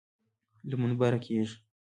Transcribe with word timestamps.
له 0.69 0.75
منبره 0.81 1.19
کېږي. 1.25 1.55